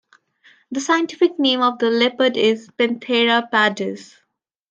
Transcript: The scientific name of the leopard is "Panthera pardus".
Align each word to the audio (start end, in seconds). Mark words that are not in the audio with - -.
The 0.71 0.79
scientific 0.81 1.37
name 1.37 1.61
of 1.61 1.77
the 1.77 1.91
leopard 1.91 2.35
is 2.35 2.67
"Panthera 2.69 3.47
pardus". 3.51 4.15